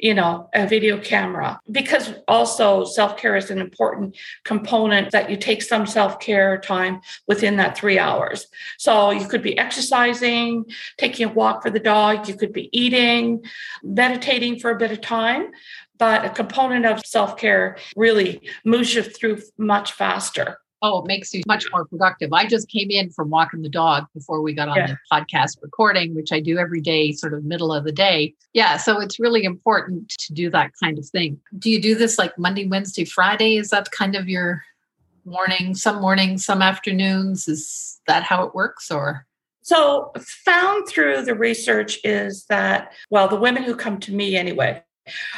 you 0.02 0.14
know, 0.14 0.48
a 0.54 0.66
video 0.66 0.98
camera. 0.98 1.60
Because 1.70 2.12
also 2.26 2.84
self 2.84 3.16
care 3.16 3.36
is 3.36 3.50
an 3.50 3.58
important 3.58 4.16
component 4.44 5.10
that 5.12 5.30
you 5.30 5.36
take 5.36 5.62
some 5.62 5.86
self 5.86 6.20
care 6.20 6.58
time 6.58 7.00
within 7.26 7.56
that 7.56 7.76
three 7.76 7.98
hours. 7.98 8.46
So 8.78 9.10
you 9.10 9.26
could 9.26 9.42
be 9.42 9.58
exercising, 9.58 10.64
taking 10.98 11.28
a 11.28 11.32
walk 11.32 11.62
for 11.62 11.70
the 11.70 11.80
dog, 11.80 12.28
you 12.28 12.36
could 12.36 12.52
be 12.52 12.68
eating, 12.72 13.44
meditating 13.82 14.58
for 14.58 14.70
a 14.70 14.78
bit 14.78 14.92
of 14.92 15.00
time. 15.00 15.50
But 15.98 16.24
a 16.24 16.30
component 16.30 16.86
of 16.86 17.04
self 17.04 17.36
care 17.36 17.76
really 17.94 18.48
moves 18.64 18.94
you 18.94 19.02
through 19.02 19.42
much 19.58 19.92
faster. 19.92 20.58
Oh, 20.82 21.00
it 21.00 21.06
makes 21.06 21.34
you 21.34 21.42
much 21.46 21.66
more 21.72 21.84
productive. 21.84 22.32
I 22.32 22.46
just 22.46 22.68
came 22.68 22.90
in 22.90 23.10
from 23.10 23.28
walking 23.28 23.62
the 23.62 23.68
dog 23.68 24.06
before 24.14 24.40
we 24.40 24.54
got 24.54 24.68
on 24.68 24.76
yeah. 24.76 24.86
the 24.86 24.98
podcast 25.12 25.58
recording, 25.60 26.14
which 26.14 26.32
I 26.32 26.40
do 26.40 26.58
every 26.58 26.80
day, 26.80 27.12
sort 27.12 27.34
of 27.34 27.44
middle 27.44 27.72
of 27.72 27.84
the 27.84 27.92
day. 27.92 28.34
Yeah. 28.54 28.78
So 28.78 28.98
it's 28.98 29.20
really 29.20 29.44
important 29.44 30.08
to 30.08 30.32
do 30.32 30.48
that 30.50 30.70
kind 30.82 30.98
of 30.98 31.06
thing. 31.06 31.38
Do 31.58 31.70
you 31.70 31.80
do 31.80 31.94
this 31.94 32.18
like 32.18 32.38
Monday, 32.38 32.66
Wednesday, 32.66 33.04
Friday? 33.04 33.56
Is 33.56 33.70
that 33.70 33.90
kind 33.90 34.16
of 34.16 34.28
your 34.28 34.62
morning, 35.26 35.74
some 35.74 36.00
mornings, 36.00 36.44
some 36.46 36.62
afternoons? 36.62 37.46
Is 37.46 38.00
that 38.06 38.22
how 38.22 38.44
it 38.44 38.54
works 38.54 38.90
or? 38.90 39.26
So, 39.62 40.12
found 40.18 40.88
through 40.88 41.22
the 41.22 41.34
research 41.34 41.98
is 42.02 42.46
that, 42.46 42.92
well, 43.10 43.28
the 43.28 43.36
women 43.36 43.62
who 43.62 43.76
come 43.76 44.00
to 44.00 44.12
me 44.12 44.34
anyway, 44.34 44.82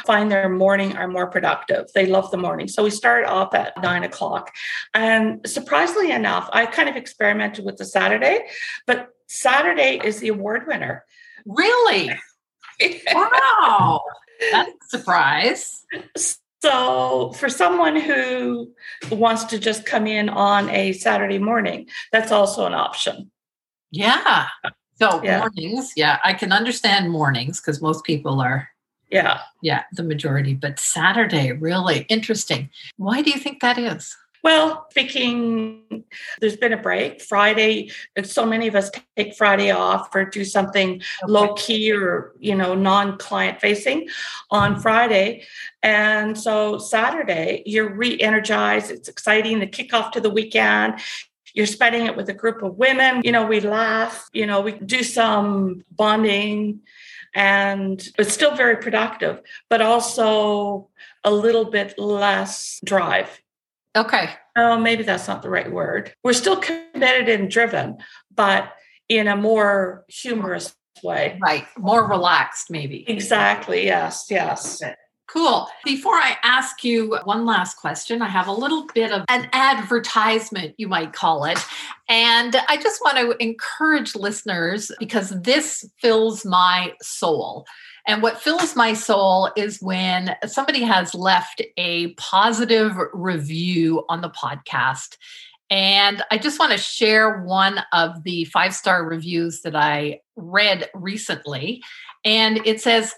find 0.05 0.31
their 0.31 0.49
morning 0.49 0.95
are 0.97 1.07
more 1.07 1.27
productive. 1.27 1.87
They 1.93 2.05
love 2.05 2.31
the 2.31 2.37
morning. 2.37 2.67
So 2.67 2.83
we 2.83 2.89
start 2.89 3.25
off 3.25 3.53
at 3.53 3.81
nine 3.81 4.03
o'clock. 4.03 4.51
And 4.93 5.39
surprisingly 5.45 6.11
enough, 6.11 6.49
I 6.53 6.65
kind 6.65 6.89
of 6.89 6.95
experimented 6.95 7.65
with 7.65 7.77
the 7.77 7.85
Saturday, 7.85 8.45
but 8.87 9.09
Saturday 9.27 9.99
is 10.03 10.19
the 10.19 10.29
award 10.29 10.67
winner. 10.67 11.03
Really? 11.45 12.11
wow. 13.13 14.01
That's 14.51 14.69
a 14.69 14.97
surprise. 14.97 15.85
So, 16.61 17.33
for 17.33 17.49
someone 17.49 17.99
who 17.99 18.71
wants 19.11 19.43
to 19.45 19.59
just 19.59 19.85
come 19.85 20.07
in 20.07 20.29
on 20.29 20.69
a 20.69 20.93
Saturday 20.93 21.37
morning, 21.37 21.87
that's 22.11 22.31
also 22.31 22.65
an 22.65 22.73
option. 22.73 23.31
Yeah. 23.91 24.47
So, 24.95 25.21
yeah. 25.23 25.39
mornings, 25.39 25.91
yeah, 25.95 26.19
I 26.23 26.33
can 26.33 26.53
understand 26.53 27.11
mornings 27.11 27.59
because 27.59 27.81
most 27.81 28.05
people 28.05 28.39
are 28.39 28.69
yeah. 29.13 29.39
Yeah, 29.61 29.83
the 29.93 30.03
majority. 30.03 30.55
But 30.55 30.79
Saturday, 30.79 31.51
really 31.51 32.05
interesting. 32.09 32.69
Why 32.97 33.21
do 33.21 33.29
you 33.29 33.37
think 33.37 33.61
that 33.61 33.77
is? 33.77 34.17
Well, 34.43 34.87
speaking, 34.89 36.03
there's 36.41 36.57
been 36.57 36.73
a 36.73 36.77
break. 36.77 37.21
Friday, 37.21 37.91
so 38.23 38.45
many 38.45 38.67
of 38.67 38.75
us 38.75 38.91
take 39.15 39.35
Friday 39.35 39.71
off 39.71 40.13
or 40.13 40.25
do 40.25 40.43
something 40.43 40.95
okay. 40.95 41.31
low 41.31 41.53
key 41.53 41.93
or, 41.93 42.33
you 42.39 42.53
know, 42.53 42.75
non 42.75 43.17
client 43.17 43.61
facing 43.61 44.09
on 44.51 44.81
Friday. 44.81 45.45
And 45.81 46.37
so 46.37 46.77
Saturday, 46.77 47.63
you're 47.65 47.93
re 47.93 48.19
energized. 48.19 48.91
It's 48.91 49.07
exciting 49.07 49.59
The 49.59 49.67
kickoff 49.67 50.11
to 50.13 50.19
the 50.19 50.29
weekend 50.29 50.99
you're 51.53 51.67
spending 51.67 52.07
it 52.07 52.17
with 52.17 52.27
a 52.29 52.33
group 52.33 52.63
of 52.63 52.77
women. 52.77 53.21
You 53.23 53.31
know, 53.31 53.45
we 53.45 53.59
laugh, 53.59 54.27
you 54.33 54.47
know, 54.47 54.61
we 54.61 54.71
do 54.71 55.03
some 55.03 55.83
bonding 55.91 56.79
and 57.33 58.07
it's 58.17 58.33
still 58.33 58.55
very 58.55 58.77
productive, 58.77 59.41
but 59.69 59.81
also 59.81 60.89
a 61.23 61.31
little 61.31 61.65
bit 61.65 61.97
less 61.97 62.79
drive. 62.83 63.41
Okay. 63.95 64.29
Oh, 64.55 64.77
maybe 64.79 65.03
that's 65.03 65.27
not 65.27 65.41
the 65.41 65.49
right 65.49 65.71
word. 65.71 66.13
We're 66.23 66.33
still 66.33 66.57
committed 66.57 67.29
and 67.29 67.49
driven, 67.49 67.97
but 68.33 68.73
in 69.09 69.27
a 69.27 69.35
more 69.35 70.05
humorous 70.07 70.75
way. 71.03 71.39
Right. 71.41 71.65
More 71.77 72.07
relaxed, 72.07 72.69
maybe. 72.69 73.07
Exactly. 73.09 73.85
Yes. 73.85 74.27
Yes. 74.29 74.81
Cool. 75.33 75.67
Before 75.83 76.13
I 76.13 76.37
ask 76.43 76.83
you 76.83 77.17
one 77.23 77.43
last 77.43 77.77
question, 77.77 78.21
I 78.21 78.29
have 78.29 78.45
a 78.45 78.51
little 78.51 78.85
bit 78.93 79.11
of 79.11 79.25
an 79.29 79.49
advertisement, 79.51 80.75
you 80.77 80.87
might 80.87 81.11
call 81.11 81.45
it. 81.45 81.57
And 82.07 82.55
I 82.69 82.77
just 82.77 83.01
want 83.01 83.17
to 83.17 83.43
encourage 83.43 84.13
listeners 84.13 84.91
because 84.99 85.31
this 85.41 85.89
fills 85.97 86.45
my 86.45 86.93
soul. 87.01 87.65
And 88.07 88.21
what 88.21 88.41
fills 88.41 88.75
my 88.75 88.93
soul 88.93 89.49
is 89.57 89.81
when 89.81 90.35
somebody 90.45 90.83
has 90.83 91.15
left 91.15 91.63
a 91.77 92.13
positive 92.13 92.95
review 93.11 94.05
on 94.09 94.21
the 94.21 94.29
podcast. 94.29 95.17
And 95.71 96.21
I 96.29 96.37
just 96.37 96.59
want 96.59 96.73
to 96.73 96.77
share 96.77 97.41
one 97.41 97.79
of 97.91 98.21
the 98.21 98.45
five 98.45 98.75
star 98.75 99.03
reviews 99.03 99.61
that 99.61 99.75
I 99.75 100.19
read 100.35 100.91
recently. 100.93 101.81
And 102.23 102.59
it 102.67 102.81
says, 102.81 103.15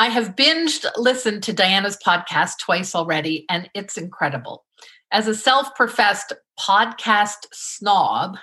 I 0.00 0.10
have 0.10 0.36
binged 0.36 0.86
listened 0.96 1.42
to 1.42 1.52
Diana's 1.52 1.98
podcast 2.06 2.60
twice 2.60 2.94
already, 2.94 3.44
and 3.50 3.68
it's 3.74 3.98
incredible. 3.98 4.64
As 5.10 5.26
a 5.26 5.34
self 5.34 5.74
professed 5.74 6.32
podcast 6.58 7.46
snob, 7.52 8.36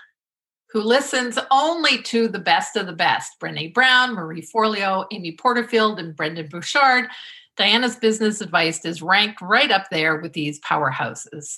who 0.72 0.82
listens 0.82 1.40
only 1.52 2.02
to 2.02 2.28
the 2.28 2.40
best 2.40 2.76
of 2.76 2.88
the 2.88 2.92
best 2.92 3.40
Brene 3.42 3.74
Brown, 3.74 4.16
Marie 4.16 4.42
Forleo, 4.42 5.06
Amy 5.12 5.32
Porterfield, 5.32 5.98
and 5.98 6.14
Brendon 6.14 6.50
Burchard, 6.50 7.08
Diana's 7.56 7.96
business 7.96 8.42
advice 8.42 8.84
is 8.84 9.02
ranked 9.02 9.42
right 9.42 9.72
up 9.72 9.86
there 9.90 10.20
with 10.20 10.34
these 10.34 10.60
powerhouses. 10.60 11.58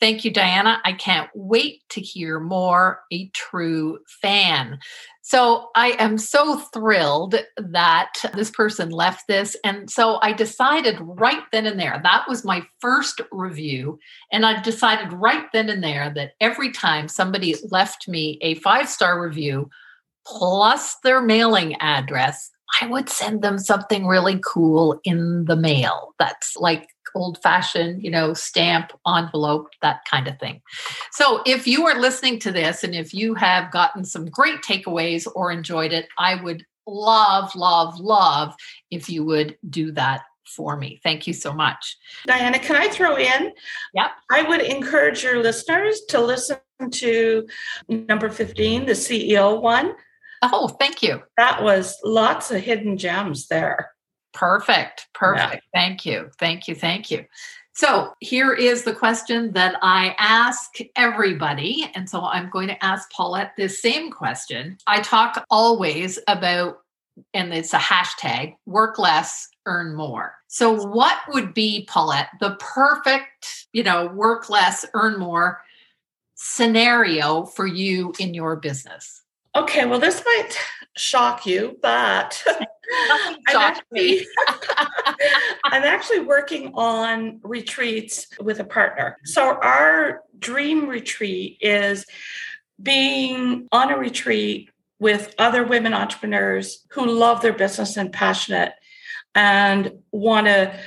Thank 0.00 0.24
you, 0.24 0.30
Diana. 0.30 0.80
I 0.84 0.92
can't 0.92 1.28
wait 1.34 1.82
to 1.90 2.00
hear 2.00 2.38
more. 2.38 3.00
A 3.12 3.28
true 3.30 3.98
fan. 4.22 4.78
So 5.22 5.68
I 5.74 5.88
am 5.98 6.16
so 6.16 6.58
thrilled 6.72 7.34
that 7.56 8.12
this 8.32 8.50
person 8.50 8.90
left 8.90 9.26
this. 9.28 9.56
And 9.64 9.90
so 9.90 10.18
I 10.22 10.32
decided 10.32 10.96
right 11.00 11.42
then 11.52 11.66
and 11.66 11.78
there, 11.78 12.00
that 12.02 12.26
was 12.28 12.44
my 12.44 12.64
first 12.80 13.20
review. 13.32 13.98
And 14.32 14.46
I 14.46 14.62
decided 14.62 15.12
right 15.12 15.44
then 15.52 15.68
and 15.68 15.82
there 15.82 16.12
that 16.14 16.32
every 16.40 16.70
time 16.70 17.08
somebody 17.08 17.56
left 17.70 18.08
me 18.08 18.38
a 18.40 18.54
five 18.54 18.88
star 18.88 19.20
review 19.20 19.68
plus 20.26 20.96
their 21.02 21.20
mailing 21.20 21.74
address, 21.80 22.50
I 22.80 22.86
would 22.86 23.08
send 23.08 23.42
them 23.42 23.58
something 23.58 24.06
really 24.06 24.40
cool 24.44 25.00
in 25.04 25.46
the 25.46 25.56
mail. 25.56 26.14
That's 26.18 26.56
like 26.56 26.88
old 27.18 27.42
fashioned, 27.42 28.02
you 28.02 28.10
know, 28.10 28.32
stamp, 28.32 28.92
envelope, 29.06 29.68
that 29.82 30.00
kind 30.08 30.28
of 30.28 30.38
thing. 30.38 30.62
So 31.12 31.42
if 31.44 31.66
you 31.66 31.86
are 31.86 32.00
listening 32.00 32.38
to 32.40 32.52
this 32.52 32.84
and 32.84 32.94
if 32.94 33.12
you 33.12 33.34
have 33.34 33.72
gotten 33.72 34.04
some 34.04 34.26
great 34.26 34.62
takeaways 34.62 35.26
or 35.34 35.50
enjoyed 35.50 35.92
it, 35.92 36.06
I 36.16 36.36
would 36.42 36.64
love, 36.86 37.54
love, 37.54 37.98
love 37.98 38.54
if 38.90 39.10
you 39.10 39.24
would 39.24 39.58
do 39.68 39.92
that 39.92 40.22
for 40.46 40.76
me. 40.76 41.00
Thank 41.02 41.26
you 41.26 41.34
so 41.34 41.52
much. 41.52 41.96
Diana, 42.26 42.58
can 42.58 42.76
I 42.76 42.88
throw 42.88 43.16
in? 43.16 43.52
Yep. 43.94 44.10
I 44.30 44.42
would 44.42 44.62
encourage 44.62 45.22
your 45.22 45.42
listeners 45.42 46.02
to 46.08 46.20
listen 46.20 46.58
to 46.90 47.46
number 47.88 48.30
15, 48.30 48.86
the 48.86 48.92
CEO 48.92 49.60
one. 49.60 49.94
Oh, 50.42 50.68
thank 50.68 51.02
you. 51.02 51.22
That 51.36 51.62
was 51.62 51.96
lots 52.04 52.50
of 52.50 52.62
hidden 52.62 52.96
gems 52.96 53.48
there. 53.48 53.90
Perfect. 54.32 55.08
Perfect. 55.14 55.64
Yeah. 55.74 55.80
Thank 55.80 56.06
you. 56.06 56.30
Thank 56.38 56.68
you. 56.68 56.74
Thank 56.74 57.10
you. 57.10 57.24
So 57.78 58.12
here 58.18 58.52
is 58.52 58.82
the 58.82 58.92
question 58.92 59.52
that 59.52 59.76
I 59.82 60.16
ask 60.18 60.78
everybody. 60.96 61.88
And 61.94 62.10
so 62.10 62.22
I'm 62.24 62.50
going 62.50 62.66
to 62.66 62.84
ask 62.84 63.08
Paulette 63.12 63.52
this 63.56 63.80
same 63.80 64.10
question. 64.10 64.78
I 64.88 65.00
talk 65.00 65.44
always 65.48 66.18
about, 66.26 66.78
and 67.34 67.54
it's 67.54 67.72
a 67.72 67.78
hashtag 67.78 68.56
work 68.66 68.98
less, 68.98 69.48
earn 69.66 69.94
more. 69.94 70.34
So, 70.48 70.72
what 70.72 71.18
would 71.28 71.54
be, 71.54 71.86
Paulette, 71.88 72.30
the 72.40 72.56
perfect, 72.58 73.68
you 73.72 73.84
know, 73.84 74.06
work 74.06 74.50
less, 74.50 74.84
earn 74.94 75.18
more 75.18 75.60
scenario 76.34 77.44
for 77.44 77.66
you 77.66 78.12
in 78.18 78.34
your 78.34 78.56
business? 78.56 79.22
Okay, 79.54 79.84
well, 79.84 80.00
this 80.00 80.22
might 80.24 80.58
shock 80.98 81.46
you, 81.46 81.78
but 81.80 82.42
I'm, 83.48 83.56
actually, 83.56 84.26
I'm 85.64 85.82
actually 85.82 86.20
working 86.20 86.72
on 86.74 87.40
retreats 87.42 88.26
with 88.40 88.60
a 88.60 88.64
partner. 88.64 89.18
So, 89.24 89.58
our 89.62 90.22
dream 90.38 90.88
retreat 90.88 91.58
is 91.60 92.06
being 92.82 93.68
on 93.72 93.90
a 93.90 93.98
retreat 93.98 94.70
with 94.98 95.34
other 95.38 95.64
women 95.64 95.94
entrepreneurs 95.94 96.86
who 96.90 97.06
love 97.06 97.42
their 97.42 97.52
business 97.52 97.96
and 97.96 98.12
passionate 98.12 98.72
and 99.34 99.92
want 100.10 100.46
to 100.46 100.78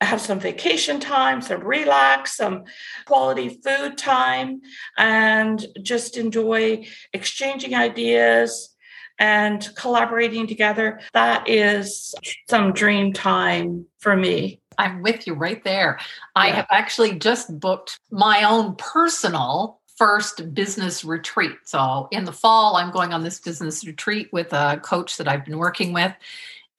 have 0.00 0.20
some 0.20 0.38
vacation 0.38 1.00
time, 1.00 1.42
some 1.42 1.62
relax, 1.62 2.36
some 2.36 2.64
quality 3.04 3.48
food 3.48 3.98
time, 3.98 4.60
and 4.96 5.66
just 5.82 6.16
enjoy 6.16 6.86
exchanging 7.12 7.74
ideas 7.74 8.76
and 9.18 9.68
collaborating 9.76 10.46
together. 10.46 11.00
That 11.12 11.48
is 11.48 12.14
some 12.48 12.72
dream 12.72 13.12
time 13.12 13.86
for 13.98 14.16
me. 14.16 14.60
I'm 14.78 15.02
with 15.02 15.26
you 15.26 15.34
right 15.34 15.62
there. 15.64 15.98
I 16.36 16.50
have 16.50 16.66
actually 16.70 17.18
just 17.18 17.58
booked 17.58 17.98
my 18.10 18.44
own 18.44 18.76
personal 18.76 19.80
first 19.96 20.54
business 20.54 21.04
retreat. 21.04 21.56
So 21.64 22.06
in 22.12 22.24
the 22.24 22.32
fall, 22.32 22.76
I'm 22.76 22.92
going 22.92 23.12
on 23.12 23.24
this 23.24 23.40
business 23.40 23.84
retreat 23.84 24.28
with 24.32 24.52
a 24.52 24.80
coach 24.84 25.16
that 25.16 25.26
I've 25.26 25.44
been 25.44 25.58
working 25.58 25.92
with. 25.92 26.14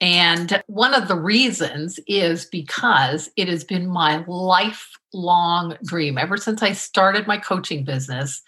And 0.01 0.63
one 0.67 0.93
of 0.93 1.09
the 1.09 1.17
reasons 1.17 1.99
is 2.07 2.45
because 2.45 3.29
it 3.35 3.49
has 3.49 3.65
been 3.65 3.87
my 3.87 4.23
lifelong 4.27 5.75
dream 5.83 6.17
ever 6.17 6.37
since 6.37 6.63
I 6.63 6.71
started 6.71 7.27
my 7.27 7.37
coaching 7.37 7.83
business 7.83 8.41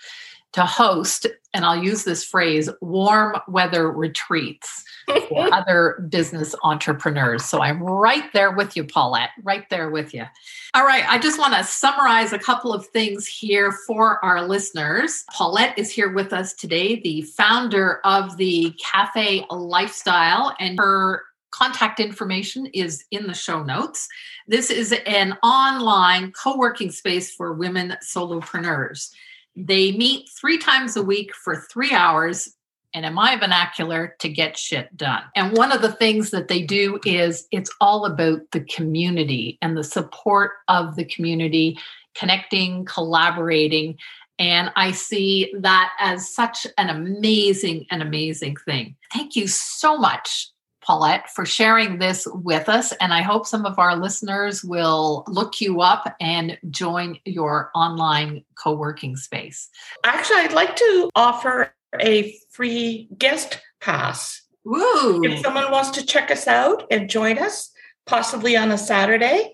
to 0.53 0.65
host, 0.65 1.27
and 1.53 1.65
I'll 1.65 1.81
use 1.81 2.03
this 2.03 2.23
phrase, 2.23 2.69
warm 2.81 3.37
weather 3.47 3.91
retreats 3.91 4.83
for 5.07 5.49
other 5.53 6.05
business 6.09 6.55
entrepreneurs. 6.63 7.45
So 7.45 7.61
I'm 7.61 7.81
right 7.81 8.31
there 8.33 8.51
with 8.51 8.75
you, 8.75 8.83
Paulette, 8.83 9.29
right 9.43 9.69
there 9.69 9.89
with 9.89 10.13
you. 10.13 10.25
All 10.73 10.85
right, 10.85 11.03
I 11.07 11.19
just 11.19 11.39
want 11.39 11.53
to 11.53 11.63
summarize 11.63 12.33
a 12.33 12.39
couple 12.39 12.73
of 12.73 12.85
things 12.87 13.27
here 13.27 13.71
for 13.71 14.23
our 14.23 14.47
listeners. 14.47 15.23
Paulette 15.33 15.77
is 15.77 15.91
here 15.91 16.11
with 16.11 16.33
us 16.33 16.53
today, 16.53 16.99
the 17.01 17.23
founder 17.23 17.99
of 18.05 18.37
the 18.37 18.73
Cafe 18.81 19.45
Lifestyle, 19.49 20.55
and 20.59 20.77
her 20.79 21.23
contact 21.51 21.99
information 21.99 22.65
is 22.67 23.03
in 23.11 23.27
the 23.27 23.33
show 23.33 23.61
notes. 23.61 24.07
This 24.47 24.69
is 24.69 24.93
an 25.05 25.33
online 25.43 26.31
co 26.31 26.57
working 26.57 26.91
space 26.91 27.33
for 27.33 27.53
women 27.53 27.97
solopreneurs. 28.03 29.11
They 29.55 29.91
meet 29.91 30.29
three 30.29 30.57
times 30.57 30.95
a 30.95 31.03
week 31.03 31.35
for 31.35 31.65
three 31.71 31.93
hours 31.93 32.55
and 32.93 33.05
in 33.05 33.13
my 33.13 33.37
vernacular 33.37 34.15
to 34.19 34.29
get 34.29 34.57
shit 34.57 34.95
done. 34.97 35.23
And 35.35 35.55
one 35.55 35.71
of 35.71 35.81
the 35.81 35.91
things 35.91 36.31
that 36.31 36.47
they 36.47 36.61
do 36.61 36.99
is 37.05 37.47
it's 37.51 37.71
all 37.79 38.05
about 38.05 38.41
the 38.51 38.61
community 38.61 39.57
and 39.61 39.77
the 39.77 39.83
support 39.83 40.51
of 40.67 40.95
the 40.95 41.05
community, 41.05 41.77
connecting, 42.15 42.85
collaborating. 42.85 43.97
And 44.39 44.71
I 44.75 44.91
see 44.91 45.53
that 45.59 45.91
as 45.99 46.33
such 46.33 46.67
an 46.77 46.89
amazing, 46.89 47.85
an 47.91 48.01
amazing 48.01 48.57
thing. 48.57 48.95
Thank 49.13 49.35
you 49.35 49.47
so 49.47 49.97
much 49.97 50.50
Paulette, 50.81 51.29
for 51.29 51.45
sharing 51.45 51.99
this 51.99 52.27
with 52.27 52.67
us. 52.67 52.91
And 52.99 53.13
I 53.13 53.21
hope 53.21 53.45
some 53.45 53.65
of 53.65 53.77
our 53.79 53.95
listeners 53.95 54.63
will 54.63 55.23
look 55.27 55.61
you 55.61 55.81
up 55.81 56.15
and 56.19 56.57
join 56.69 57.19
your 57.25 57.71
online 57.75 58.43
co 58.55 58.75
working 58.75 59.15
space. 59.15 59.69
Actually, 60.03 60.39
I'd 60.39 60.53
like 60.53 60.75
to 60.75 61.09
offer 61.15 61.73
a 61.99 62.35
free 62.49 63.09
guest 63.17 63.59
pass. 63.79 64.41
Woo. 64.63 65.23
If 65.23 65.39
someone 65.39 65.71
wants 65.71 65.91
to 65.91 66.05
check 66.05 66.31
us 66.31 66.47
out 66.47 66.85
and 66.91 67.09
join 67.09 67.37
us, 67.37 67.71
possibly 68.05 68.57
on 68.57 68.71
a 68.71 68.77
Saturday, 68.77 69.53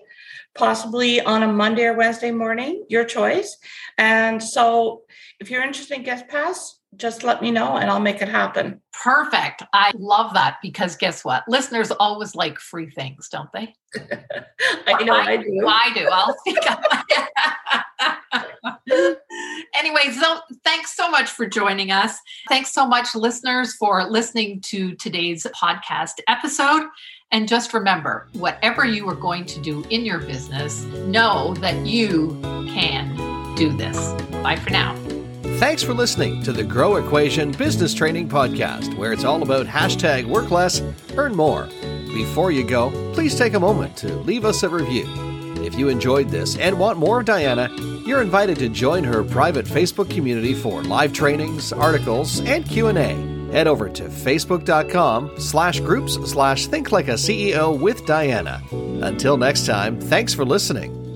possibly 0.54 1.20
on 1.20 1.42
a 1.42 1.52
Monday 1.52 1.84
or 1.84 1.94
Wednesday 1.94 2.30
morning, 2.30 2.84
your 2.88 3.04
choice. 3.04 3.56
And 3.96 4.42
so 4.42 5.02
if 5.40 5.50
you're 5.50 5.62
interested 5.62 5.96
in 5.96 6.02
guest 6.02 6.28
pass, 6.28 6.77
just 6.96 7.22
let 7.22 7.42
me 7.42 7.50
know 7.50 7.76
and 7.76 7.90
I'll 7.90 8.00
make 8.00 8.22
it 8.22 8.28
happen. 8.28 8.80
Perfect. 8.92 9.62
I 9.72 9.92
love 9.96 10.34
that 10.34 10.58
because 10.62 10.96
guess 10.96 11.24
what? 11.24 11.44
Listeners 11.46 11.90
always 11.90 12.34
like 12.34 12.58
free 12.58 12.90
things, 12.90 13.28
don't 13.28 13.50
they? 13.52 13.74
I 14.86 15.04
know 15.04 15.14
I, 15.14 15.24
I, 15.24 15.36
do. 15.36 15.66
I 15.66 15.92
do. 15.94 16.08
I'll 16.10 16.36
speak 16.38 16.58
up. 16.68 16.82
anyway, 19.74 20.10
so 20.18 20.40
thanks 20.64 20.96
so 20.96 21.10
much 21.10 21.28
for 21.30 21.46
joining 21.46 21.90
us. 21.90 22.18
Thanks 22.48 22.72
so 22.72 22.86
much, 22.86 23.14
listeners, 23.14 23.74
for 23.74 24.08
listening 24.08 24.60
to 24.62 24.94
today's 24.94 25.46
podcast 25.54 26.20
episode. 26.26 26.84
And 27.30 27.46
just 27.46 27.74
remember, 27.74 28.28
whatever 28.32 28.86
you 28.86 29.06
are 29.08 29.14
going 29.14 29.44
to 29.46 29.60
do 29.60 29.84
in 29.90 30.06
your 30.06 30.18
business, 30.18 30.84
know 30.84 31.54
that 31.54 31.86
you 31.86 32.38
can 32.68 33.14
do 33.54 33.76
this. 33.76 33.98
Bye 34.42 34.56
for 34.56 34.70
now. 34.70 34.96
Thanks 35.58 35.82
for 35.82 35.92
listening 35.92 36.40
to 36.44 36.52
the 36.52 36.62
Grow 36.62 36.96
Equation 36.96 37.50
Business 37.50 37.92
Training 37.92 38.28
Podcast, 38.28 38.96
where 38.96 39.12
it's 39.12 39.24
all 39.24 39.42
about 39.42 39.66
hashtag 39.66 40.24
work 40.24 40.52
less, 40.52 40.80
earn 41.16 41.34
more. 41.34 41.68
Before 42.14 42.52
you 42.52 42.62
go, 42.62 42.90
please 43.12 43.34
take 43.36 43.54
a 43.54 43.60
moment 43.60 43.96
to 43.96 44.14
leave 44.20 44.44
us 44.44 44.62
a 44.62 44.68
review. 44.68 45.04
If 45.64 45.74
you 45.76 45.88
enjoyed 45.88 46.28
this 46.28 46.56
and 46.58 46.78
want 46.78 46.96
more 46.98 47.18
of 47.18 47.26
Diana, 47.26 47.68
you're 48.06 48.22
invited 48.22 48.60
to 48.60 48.68
join 48.68 49.02
her 49.02 49.24
private 49.24 49.66
Facebook 49.66 50.08
community 50.08 50.54
for 50.54 50.84
live 50.84 51.12
trainings, 51.12 51.72
articles, 51.72 52.38
and 52.42 52.64
Q&A. 52.64 53.16
head 53.52 53.66
over 53.66 53.88
to 53.88 54.04
facebook.com 54.04 55.40
slash 55.40 55.80
groups 55.80 56.14
slash 56.30 56.68
think 56.68 56.92
like 56.92 57.08
a 57.08 57.14
CEO 57.14 57.78
with 57.78 58.06
Diana. 58.06 58.62
Until 59.02 59.36
next 59.36 59.66
time, 59.66 60.00
thanks 60.00 60.32
for 60.32 60.44
listening. 60.44 61.07